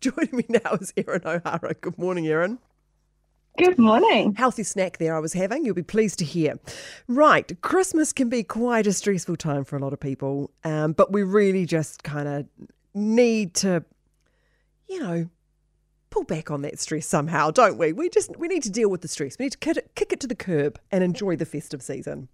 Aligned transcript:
Joining 0.16 0.34
me 0.34 0.46
now 0.48 0.72
is 0.80 0.94
Erin 0.96 1.20
O'Hara. 1.26 1.74
Good 1.74 1.98
morning, 1.98 2.26
Erin. 2.26 2.58
Good 3.58 3.78
morning. 3.78 4.34
Healthy 4.34 4.62
snack 4.62 4.96
there 4.96 5.14
I 5.14 5.18
was 5.18 5.34
having, 5.34 5.62
you'll 5.62 5.74
be 5.74 5.82
pleased 5.82 6.18
to 6.20 6.24
hear. 6.24 6.58
Right, 7.06 7.60
Christmas 7.60 8.10
can 8.10 8.30
be 8.30 8.42
quite 8.42 8.86
a 8.86 8.94
stressful 8.94 9.36
time 9.36 9.64
for 9.64 9.76
a 9.76 9.78
lot 9.78 9.92
of 9.92 10.00
people, 10.00 10.52
um, 10.64 10.92
but 10.92 11.12
we 11.12 11.22
really 11.22 11.66
just 11.66 12.02
kind 12.02 12.28
of 12.28 12.46
need 12.94 13.52
to, 13.56 13.84
you 14.88 15.00
know, 15.00 15.28
pull 16.08 16.24
back 16.24 16.50
on 16.50 16.62
that 16.62 16.78
stress 16.78 17.06
somehow, 17.06 17.50
don't 17.50 17.76
we? 17.76 17.92
We 17.92 18.08
just 18.08 18.34
we 18.38 18.48
need 18.48 18.62
to 18.62 18.70
deal 18.70 18.88
with 18.88 19.02
the 19.02 19.08
stress. 19.08 19.36
We 19.38 19.46
need 19.46 19.52
to 19.52 19.58
kick 19.58 19.76
it, 19.76 19.94
kick 19.96 20.14
it 20.14 20.20
to 20.20 20.26
the 20.26 20.34
curb 20.34 20.80
and 20.90 21.04
enjoy 21.04 21.36
the 21.36 21.44
festive 21.44 21.82
season. 21.82 22.28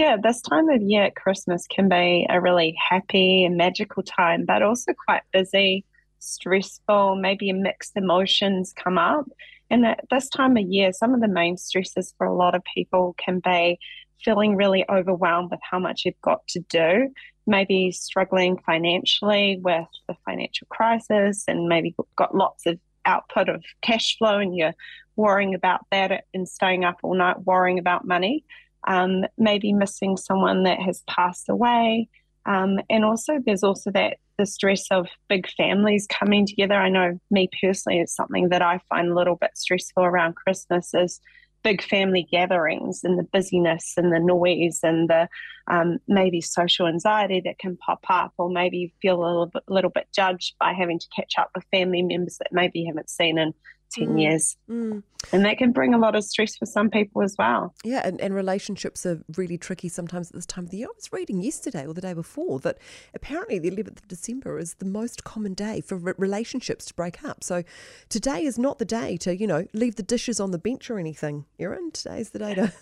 Yeah, 0.00 0.16
this 0.16 0.40
time 0.40 0.70
of 0.70 0.80
year 0.80 1.02
at 1.02 1.14
Christmas 1.14 1.66
can 1.66 1.86
be 1.86 2.26
a 2.30 2.40
really 2.40 2.74
happy 2.88 3.44
and 3.44 3.58
magical 3.58 4.02
time, 4.02 4.46
but 4.46 4.62
also 4.62 4.94
quite 4.94 5.20
busy, 5.30 5.84
stressful, 6.20 7.16
maybe 7.16 7.52
mixed 7.52 7.98
emotions 7.98 8.72
come 8.74 8.96
up. 8.96 9.26
And 9.68 9.84
at 9.84 10.06
this 10.10 10.30
time 10.30 10.56
of 10.56 10.66
year, 10.66 10.94
some 10.94 11.12
of 11.12 11.20
the 11.20 11.28
main 11.28 11.58
stresses 11.58 12.14
for 12.16 12.26
a 12.26 12.34
lot 12.34 12.54
of 12.54 12.62
people 12.74 13.14
can 13.22 13.40
be 13.40 13.78
feeling 14.24 14.56
really 14.56 14.86
overwhelmed 14.88 15.50
with 15.50 15.60
how 15.70 15.78
much 15.78 16.06
you've 16.06 16.22
got 16.22 16.48
to 16.48 16.60
do, 16.70 17.10
maybe 17.46 17.92
struggling 17.92 18.56
financially 18.64 19.60
with 19.62 19.86
the 20.08 20.16
financial 20.24 20.66
crisis, 20.70 21.44
and 21.46 21.68
maybe 21.68 21.94
got 22.16 22.34
lots 22.34 22.64
of 22.64 22.78
output 23.04 23.50
of 23.50 23.62
cash 23.82 24.16
flow 24.16 24.38
and 24.38 24.56
you're 24.56 24.74
worrying 25.16 25.54
about 25.54 25.80
that 25.90 26.24
and 26.32 26.48
staying 26.48 26.86
up 26.86 26.96
all 27.02 27.14
night 27.14 27.44
worrying 27.44 27.78
about 27.78 28.06
money 28.06 28.44
um, 28.86 29.24
maybe 29.38 29.72
missing 29.72 30.16
someone 30.16 30.64
that 30.64 30.80
has 30.80 31.02
passed 31.06 31.48
away. 31.48 32.08
Um, 32.46 32.80
and 32.88 33.04
also, 33.04 33.38
there's 33.44 33.62
also 33.62 33.90
that 33.92 34.16
the 34.38 34.46
stress 34.46 34.86
of 34.90 35.06
big 35.28 35.46
families 35.50 36.06
coming 36.06 36.46
together. 36.46 36.74
I 36.74 36.88
know 36.88 37.20
me 37.30 37.48
personally, 37.60 38.00
it's 38.00 38.16
something 38.16 38.48
that 38.48 38.62
I 38.62 38.80
find 38.88 39.08
a 39.08 39.14
little 39.14 39.36
bit 39.36 39.50
stressful 39.54 40.02
around 40.02 40.36
Christmas 40.36 40.94
is 40.94 41.20
big 41.62 41.82
family 41.82 42.26
gatherings 42.30 43.00
and 43.04 43.18
the 43.18 43.26
busyness 43.34 43.92
and 43.96 44.10
the 44.12 44.18
noise 44.18 44.80
and 44.82 45.10
the 45.10 45.28
um, 45.68 45.98
maybe 46.08 46.40
social 46.40 46.86
anxiety 46.86 47.42
that 47.44 47.58
can 47.58 47.76
pop 47.76 48.02
up, 48.08 48.32
or 48.38 48.48
maybe 48.48 48.78
you 48.78 48.90
feel 49.02 49.22
a 49.22 49.26
little 49.26 49.46
bit, 49.46 49.62
little 49.68 49.90
bit 49.90 50.08
judged 50.14 50.54
by 50.58 50.72
having 50.72 50.98
to 50.98 51.06
catch 51.14 51.34
up 51.38 51.50
with 51.54 51.64
family 51.70 52.02
members 52.02 52.38
that 52.38 52.48
maybe 52.50 52.80
you 52.80 52.86
haven't 52.86 53.10
seen 53.10 53.38
in 53.38 53.52
10 53.92 54.08
mm. 54.08 54.20
years. 54.20 54.56
Mm. 54.68 55.02
And 55.32 55.44
that 55.44 55.58
can 55.58 55.72
bring 55.72 55.94
a 55.94 55.98
lot 55.98 56.16
of 56.16 56.24
stress 56.24 56.56
for 56.56 56.66
some 56.66 56.90
people 56.90 57.22
as 57.22 57.36
well. 57.38 57.74
Yeah, 57.84 58.02
and, 58.04 58.20
and 58.20 58.34
relationships 58.34 59.04
are 59.04 59.22
really 59.36 59.58
tricky 59.58 59.88
sometimes 59.88 60.30
at 60.30 60.34
this 60.34 60.46
time 60.46 60.64
of 60.64 60.70
the 60.70 60.78
year. 60.78 60.88
I 60.88 60.96
was 60.96 61.12
reading 61.12 61.42
yesterday 61.42 61.86
or 61.86 61.92
the 61.92 62.00
day 62.00 62.14
before 62.14 62.58
that 62.60 62.78
apparently 63.14 63.58
the 63.58 63.70
11th 63.70 63.98
of 63.98 64.08
December 64.08 64.58
is 64.58 64.74
the 64.74 64.86
most 64.86 65.24
common 65.24 65.54
day 65.54 65.80
for 65.80 65.96
re- 65.96 66.14
relationships 66.16 66.86
to 66.86 66.94
break 66.94 67.22
up. 67.24 67.44
So 67.44 67.62
today 68.08 68.44
is 68.44 68.58
not 68.58 68.78
the 68.78 68.84
day 68.84 69.16
to, 69.18 69.36
you 69.36 69.46
know, 69.46 69.66
leave 69.72 69.96
the 69.96 70.02
dishes 70.02 70.40
on 70.40 70.50
the 70.50 70.58
bench 70.58 70.90
or 70.90 70.98
anything. 70.98 71.44
Erin, 71.58 71.90
today's 71.90 72.30
the 72.30 72.38
day 72.38 72.54
to 72.54 72.72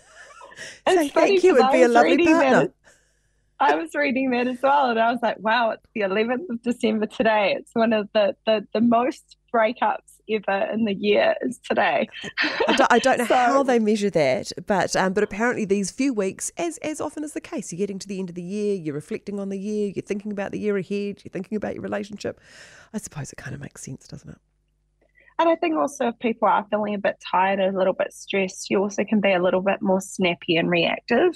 say 0.87 1.09
thank 1.09 1.43
you 1.43 1.57
and 1.59 1.71
be 1.71 1.81
a 1.81 1.87
lovely 1.87 2.25
partner. 2.25 2.61
That. 2.61 2.73
I 3.59 3.75
was 3.75 3.93
reading 3.93 4.31
that 4.31 4.47
as 4.47 4.61
well, 4.61 4.89
and 4.89 4.99
I 4.99 5.11
was 5.11 5.19
like, 5.21 5.37
"Wow, 5.39 5.71
it's 5.71 5.85
the 5.93 6.01
11th 6.01 6.49
of 6.49 6.61
December 6.63 7.07
today. 7.07 7.55
It's 7.57 7.71
one 7.73 7.91
of 7.91 8.07
the 8.13 8.35
the, 8.45 8.65
the 8.73 8.79
most 8.79 9.35
breakups 9.53 10.18
ever 10.29 10.71
in 10.71 10.85
the 10.85 10.93
year 10.93 11.35
is 11.41 11.59
today. 11.59 12.07
I, 12.67 12.75
don't, 12.75 12.93
I 12.93 12.99
don't 12.99 13.17
know 13.19 13.25
so, 13.27 13.35
how 13.35 13.63
they 13.63 13.79
measure 13.79 14.09
that, 14.09 14.51
but 14.65 14.95
um, 14.95 15.13
but 15.13 15.23
apparently 15.23 15.65
these 15.65 15.91
few 15.91 16.13
weeks, 16.13 16.51
as 16.57 16.77
as 16.79 17.01
often 17.01 17.23
as 17.23 17.33
the 17.33 17.41
case, 17.41 17.71
you're 17.71 17.77
getting 17.77 17.99
to 17.99 18.07
the 18.07 18.19
end 18.19 18.29
of 18.29 18.35
the 18.35 18.43
year, 18.43 18.75
you're 18.75 18.95
reflecting 18.95 19.39
on 19.39 19.49
the 19.49 19.59
year, 19.59 19.91
you're 19.95 20.03
thinking 20.03 20.31
about 20.31 20.51
the 20.51 20.59
year 20.59 20.77
ahead, 20.77 21.21
you're 21.23 21.31
thinking 21.31 21.55
about 21.55 21.73
your 21.73 21.83
relationship. 21.83 22.39
I 22.93 22.97
suppose 22.97 23.31
it 23.31 23.37
kind 23.37 23.53
of 23.53 23.61
makes 23.61 23.83
sense, 23.83 24.07
doesn't 24.07 24.29
it? 24.29 24.37
And 25.39 25.47
I 25.47 25.55
think 25.55 25.77
also 25.77 26.09
if 26.09 26.19
people 26.19 26.49
are 26.49 26.67
feeling 26.69 26.95
a 26.95 26.99
bit 26.99 27.15
tired, 27.31 27.61
a 27.61 27.71
little 27.71 27.93
bit 27.93 28.11
stressed, 28.11 28.69
you 28.69 28.79
also 28.79 29.05
can 29.05 29.21
be 29.21 29.31
a 29.31 29.41
little 29.41 29.61
bit 29.61 29.81
more 29.81 30.01
snappy 30.01 30.57
and 30.57 30.69
reactive. 30.69 31.33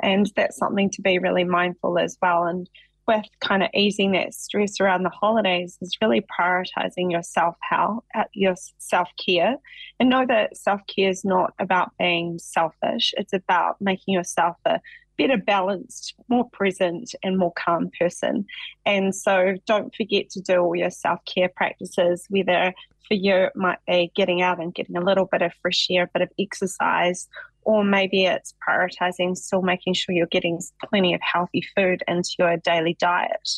And 0.00 0.30
that's 0.36 0.56
something 0.56 0.88
to 0.90 1.02
be 1.02 1.18
really 1.18 1.42
mindful 1.42 1.98
as 1.98 2.16
well. 2.22 2.44
And 2.44 2.70
with 3.10 3.26
kind 3.40 3.62
of 3.62 3.70
easing 3.74 4.12
that 4.12 4.32
stress 4.32 4.80
around 4.80 5.02
the 5.02 5.10
holidays 5.10 5.76
is 5.80 5.96
really 6.00 6.22
prioritizing 6.38 7.10
your 7.10 7.22
self 7.22 7.56
help, 7.60 8.04
uh, 8.14 8.24
your 8.32 8.54
self 8.78 9.08
care, 9.24 9.56
and 9.98 10.08
know 10.08 10.24
that 10.26 10.56
self 10.56 10.80
care 10.86 11.10
is 11.10 11.24
not 11.24 11.52
about 11.58 11.90
being 11.98 12.38
selfish. 12.38 13.12
It's 13.16 13.32
about 13.32 13.80
making 13.80 14.14
yourself 14.14 14.56
a 14.64 14.80
better 15.18 15.36
balanced, 15.36 16.14
more 16.28 16.48
present, 16.50 17.14
and 17.22 17.36
more 17.36 17.52
calm 17.52 17.90
person. 17.98 18.46
And 18.86 19.14
so 19.14 19.56
don't 19.66 19.94
forget 19.94 20.30
to 20.30 20.40
do 20.40 20.58
all 20.58 20.76
your 20.76 20.90
self 20.90 21.18
care 21.24 21.50
practices, 21.54 22.26
whether 22.30 22.72
for 23.08 23.14
you 23.14 23.34
it 23.34 23.56
might 23.56 23.80
be 23.88 24.12
getting 24.14 24.40
out 24.40 24.60
and 24.60 24.72
getting 24.72 24.96
a 24.96 25.04
little 25.04 25.26
bit 25.26 25.42
of 25.42 25.52
fresh 25.60 25.88
air, 25.90 26.04
a 26.04 26.18
bit 26.18 26.22
of 26.22 26.30
exercise, 26.38 27.28
or 27.62 27.84
maybe 27.84 28.24
it's 28.24 28.54
prioritizing 28.66 29.36
still 29.36 29.62
making 29.62 29.94
sure 29.94 30.14
you're 30.14 30.26
getting 30.26 30.60
plenty 30.88 31.14
of 31.14 31.20
healthy 31.22 31.62
food 31.76 32.02
into 32.08 32.30
your 32.38 32.56
daily 32.58 32.96
diet 32.98 33.48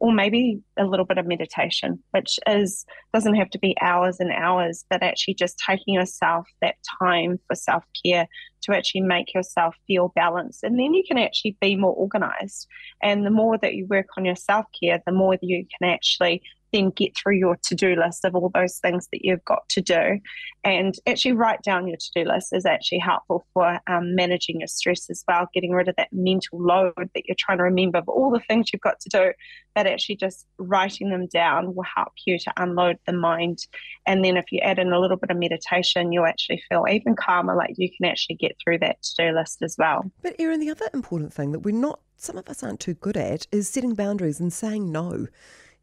or 0.00 0.12
maybe 0.12 0.60
a 0.78 0.84
little 0.84 1.04
bit 1.04 1.18
of 1.18 1.26
meditation 1.26 1.98
which 2.12 2.38
is 2.46 2.86
doesn't 3.12 3.34
have 3.34 3.50
to 3.50 3.58
be 3.58 3.74
hours 3.80 4.20
and 4.20 4.32
hours 4.32 4.84
but 4.90 5.02
actually 5.02 5.34
just 5.34 5.58
taking 5.58 5.94
yourself 5.94 6.46
that 6.60 6.76
time 7.02 7.38
for 7.46 7.54
self-care 7.54 8.26
to 8.62 8.76
actually 8.76 9.00
make 9.00 9.32
yourself 9.34 9.74
feel 9.86 10.12
balanced 10.14 10.62
and 10.62 10.78
then 10.78 10.94
you 10.94 11.02
can 11.06 11.18
actually 11.18 11.56
be 11.60 11.76
more 11.76 11.94
organized. 11.94 12.66
And 13.02 13.24
the 13.24 13.30
more 13.30 13.56
that 13.58 13.74
you 13.74 13.86
work 13.86 14.06
on 14.16 14.24
your 14.24 14.36
self-care 14.36 15.02
the 15.06 15.12
more 15.12 15.36
you 15.40 15.64
can 15.78 15.88
actually 15.88 16.42
then 16.72 16.90
get 16.90 17.16
through 17.16 17.36
your 17.36 17.56
to 17.64 17.74
do 17.74 17.96
list 17.96 18.24
of 18.24 18.34
all 18.34 18.50
those 18.54 18.78
things 18.78 19.08
that 19.12 19.24
you've 19.24 19.44
got 19.44 19.68
to 19.70 19.80
do. 19.80 20.20
And 20.64 20.94
actually, 21.06 21.32
write 21.32 21.62
down 21.62 21.86
your 21.86 21.96
to 21.96 22.10
do 22.14 22.30
list 22.30 22.52
is 22.52 22.66
actually 22.66 22.98
helpful 22.98 23.46
for 23.54 23.80
um, 23.86 24.14
managing 24.14 24.60
your 24.60 24.66
stress 24.66 25.08
as 25.08 25.24
well, 25.26 25.48
getting 25.54 25.72
rid 25.72 25.88
of 25.88 25.96
that 25.96 26.12
mental 26.12 26.62
load 26.62 26.92
that 26.96 27.26
you're 27.26 27.36
trying 27.38 27.58
to 27.58 27.64
remember 27.64 27.98
of 27.98 28.08
all 28.08 28.30
the 28.30 28.40
things 28.40 28.70
you've 28.72 28.82
got 28.82 29.00
to 29.00 29.08
do. 29.08 29.32
But 29.74 29.86
actually, 29.86 30.16
just 30.16 30.46
writing 30.58 31.10
them 31.10 31.26
down 31.26 31.74
will 31.74 31.84
help 31.84 32.12
you 32.26 32.38
to 32.38 32.52
unload 32.56 32.98
the 33.06 33.12
mind. 33.12 33.58
And 34.06 34.24
then, 34.24 34.36
if 34.36 34.46
you 34.50 34.60
add 34.60 34.78
in 34.78 34.92
a 34.92 35.00
little 35.00 35.16
bit 35.16 35.30
of 35.30 35.36
meditation, 35.38 36.12
you'll 36.12 36.26
actually 36.26 36.62
feel 36.68 36.84
even 36.90 37.14
calmer, 37.14 37.56
like 37.56 37.74
you 37.76 37.88
can 37.96 38.10
actually 38.10 38.36
get 38.36 38.56
through 38.62 38.78
that 38.78 39.02
to 39.02 39.14
do 39.18 39.34
list 39.34 39.62
as 39.62 39.76
well. 39.78 40.10
But, 40.22 40.36
Erin, 40.38 40.60
the 40.60 40.70
other 40.70 40.88
important 40.92 41.32
thing 41.32 41.52
that 41.52 41.60
we're 41.60 41.74
not, 41.74 42.00
some 42.16 42.36
of 42.36 42.48
us 42.48 42.62
aren't 42.62 42.80
too 42.80 42.94
good 42.94 43.16
at, 43.16 43.46
is 43.52 43.68
setting 43.68 43.94
boundaries 43.94 44.40
and 44.40 44.52
saying 44.52 44.90
no. 44.90 45.28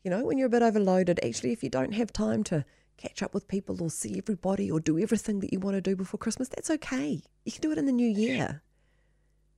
You 0.06 0.12
know, 0.12 0.24
when 0.24 0.38
you're 0.38 0.46
a 0.46 0.52
bit 0.52 0.62
overloaded, 0.62 1.20
actually, 1.26 1.52
if 1.52 1.64
you 1.64 1.70
don't 1.72 1.94
have 1.94 2.14
time 2.14 2.44
to 2.44 2.64
catch 2.96 3.24
up 3.24 3.34
with 3.34 3.48
people 3.48 3.82
or 3.82 3.90
see 3.90 4.20
everybody 4.20 4.70
or 4.70 4.80
do 4.80 5.00
everything 5.00 5.40
that 5.40 5.52
you 5.52 5.60
want 5.60 5.78
to 5.78 5.82
do 5.82 5.96
before 5.96 6.20
Christmas, 6.20 6.48
that's 6.48 6.70
okay. 6.70 7.24
You 7.44 7.52
can 7.52 7.62
do 7.62 7.72
it 7.72 7.80
in 7.80 7.88
the 7.88 7.92
new 7.92 8.08
year. 8.08 8.62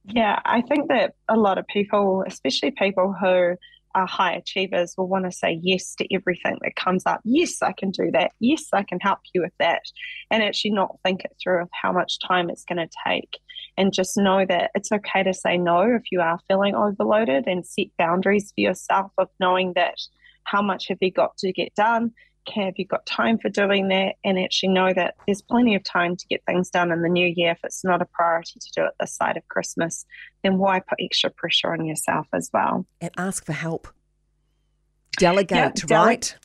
Yeah, 0.05 0.39
I 0.45 0.61
think 0.61 0.87
that 0.87 1.15
a 1.27 1.35
lot 1.35 1.57
of 1.57 1.67
people, 1.67 2.23
especially 2.25 2.71
people 2.71 3.13
who 3.19 3.55
are 3.93 4.07
high 4.07 4.35
achievers, 4.35 4.95
will 4.97 5.09
want 5.09 5.25
to 5.25 5.33
say 5.33 5.59
yes 5.61 5.93
to 5.95 6.15
everything 6.15 6.59
that 6.61 6.77
comes 6.77 7.05
up. 7.05 7.19
Yes, 7.25 7.61
I 7.61 7.73
can 7.73 7.91
do 7.91 8.09
that. 8.13 8.31
Yes, 8.39 8.67
I 8.71 8.83
can 8.83 9.01
help 9.01 9.19
you 9.33 9.41
with 9.41 9.53
that. 9.59 9.81
And 10.31 10.41
actually 10.41 10.71
not 10.71 10.95
think 11.03 11.25
it 11.25 11.35
through 11.43 11.63
of 11.63 11.69
how 11.73 11.91
much 11.91 12.19
time 12.19 12.49
it's 12.49 12.63
going 12.63 12.77
to 12.77 12.95
take. 13.05 13.37
And 13.75 13.91
just 13.91 14.15
know 14.15 14.45
that 14.45 14.71
it's 14.75 14.93
okay 14.93 15.23
to 15.23 15.33
say 15.33 15.57
no 15.57 15.81
if 15.81 16.03
you 16.09 16.21
are 16.21 16.39
feeling 16.47 16.73
overloaded 16.73 17.47
and 17.47 17.67
set 17.67 17.87
boundaries 17.97 18.53
for 18.55 18.61
yourself 18.61 19.11
of 19.17 19.27
knowing 19.41 19.73
that 19.75 19.99
how 20.47 20.61
much 20.61 20.87
have 20.87 20.97
you 21.01 21.11
got 21.11 21.37
to 21.37 21.51
get 21.51 21.75
done? 21.75 22.11
Have 22.55 22.75
you 22.77 22.85
got 22.85 23.05
time 23.05 23.37
for 23.37 23.49
doing 23.49 23.89
that? 23.89 24.15
And 24.23 24.39
actually 24.39 24.69
know 24.69 24.93
that 24.93 25.15
there's 25.25 25.41
plenty 25.41 25.75
of 25.75 25.83
time 25.83 26.15
to 26.15 26.25
get 26.27 26.41
things 26.45 26.69
done 26.69 26.93
in 26.93 27.01
the 27.01 27.09
new 27.09 27.33
year. 27.35 27.51
If 27.51 27.59
it's 27.65 27.83
not 27.83 28.01
a 28.01 28.05
priority 28.05 28.59
to 28.59 28.71
do 28.73 28.85
it 28.85 28.93
this 28.99 29.13
side 29.13 29.35
of 29.35 29.45
Christmas, 29.49 30.05
then 30.43 30.57
why 30.57 30.79
put 30.79 30.99
extra 31.01 31.29
pressure 31.29 31.73
on 31.73 31.85
yourself 31.85 32.27
as 32.33 32.49
well? 32.53 32.85
And 33.01 33.11
ask 33.17 33.45
for 33.45 33.51
help. 33.51 33.89
Delegate, 35.17 35.75
dele- 35.75 35.97
right? 35.97 36.35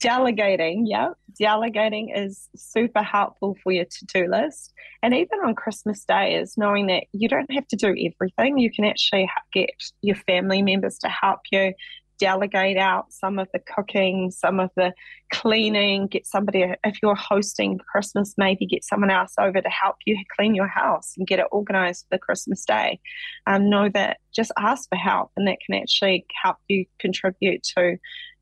Delegating, 0.00 0.86
yeah. 0.86 1.10
Delegating 1.38 2.10
is 2.10 2.48
super 2.56 3.02
helpful 3.02 3.56
for 3.62 3.70
your 3.70 3.84
to 3.84 4.04
do 4.06 4.26
list. 4.28 4.72
And 5.02 5.14
even 5.14 5.38
on 5.44 5.54
Christmas 5.54 6.04
Day, 6.04 6.34
is 6.34 6.58
knowing 6.58 6.88
that 6.88 7.04
you 7.12 7.28
don't 7.28 7.52
have 7.52 7.68
to 7.68 7.76
do 7.76 7.88
everything. 7.88 8.58
You 8.58 8.72
can 8.72 8.84
actually 8.84 9.30
get 9.52 9.70
your 10.02 10.16
family 10.16 10.62
members 10.62 10.98
to 10.98 11.08
help 11.08 11.40
you 11.52 11.72
delegate 12.18 12.76
out 12.76 13.12
some 13.12 13.38
of 13.38 13.48
the 13.52 13.58
cooking, 13.58 14.30
some 14.30 14.60
of 14.60 14.70
the 14.76 14.92
cleaning, 15.32 16.06
get 16.06 16.26
somebody, 16.26 16.64
if 16.84 16.98
you're 17.02 17.14
hosting 17.14 17.78
Christmas, 17.78 18.34
maybe 18.36 18.66
get 18.66 18.84
someone 18.84 19.10
else 19.10 19.32
over 19.38 19.60
to 19.60 19.68
help 19.68 19.96
you 20.06 20.16
clean 20.36 20.54
your 20.54 20.68
house 20.68 21.14
and 21.16 21.26
get 21.26 21.38
it 21.38 21.46
organized 21.50 22.04
for 22.04 22.16
the 22.16 22.18
Christmas 22.18 22.64
day. 22.64 23.00
Um, 23.46 23.68
know 23.68 23.88
that 23.94 24.18
just 24.34 24.52
ask 24.58 24.88
for 24.88 24.96
help 24.96 25.30
and 25.36 25.48
that 25.48 25.58
can 25.64 25.80
actually 25.80 26.26
help 26.42 26.56
you 26.68 26.84
contribute 26.98 27.62
to 27.76 27.96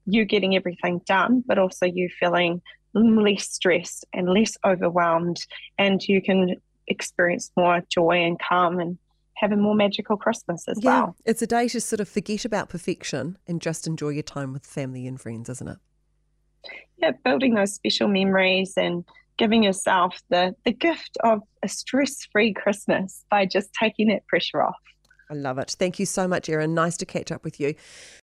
you 0.06 0.24
getting 0.24 0.56
everything 0.56 1.00
done, 1.06 1.42
but 1.46 1.58
also 1.58 1.86
you 1.86 2.08
feeling 2.18 2.60
less 2.94 3.48
stressed 3.48 4.04
and 4.12 4.28
less 4.28 4.56
overwhelmed, 4.66 5.38
and 5.78 6.02
you 6.06 6.20
can 6.20 6.56
experience 6.88 7.50
more 7.56 7.82
joy 7.90 8.24
and 8.24 8.38
calm 8.40 8.80
and 8.80 8.98
have 9.42 9.52
a 9.52 9.56
more 9.56 9.74
magical 9.74 10.16
Christmas 10.16 10.64
as 10.68 10.78
yeah, 10.80 11.00
well. 11.00 11.16
It's 11.26 11.42
a 11.42 11.46
day 11.46 11.68
to 11.68 11.80
sort 11.80 12.00
of 12.00 12.08
forget 12.08 12.46
about 12.46 12.70
perfection 12.70 13.36
and 13.46 13.60
just 13.60 13.86
enjoy 13.86 14.10
your 14.10 14.22
time 14.22 14.54
with 14.54 14.64
family 14.64 15.06
and 15.06 15.20
friends, 15.20 15.50
isn't 15.50 15.68
it? 15.68 15.78
yeah, 17.02 17.10
building 17.24 17.54
those 17.54 17.74
special 17.74 18.08
memories 18.08 18.74
and 18.76 19.04
giving 19.36 19.62
yourself 19.62 20.20
the, 20.30 20.54
the 20.64 20.72
gift 20.72 21.18
of 21.24 21.40
a 21.62 21.68
stress 21.68 22.24
free 22.30 22.52
Christmas 22.52 23.24
by 23.30 23.44
just 23.44 23.70
taking 23.78 24.08
that 24.08 24.26
pressure 24.28 24.62
off. 24.62 24.76
I 25.30 25.34
love 25.34 25.58
it. 25.58 25.74
Thank 25.78 25.98
you 25.98 26.06
so 26.06 26.28
much, 26.28 26.48
Erin. 26.48 26.74
Nice 26.74 26.96
to 26.98 27.06
catch 27.06 27.32
up 27.32 27.42
with 27.42 27.58
you. 27.58 27.74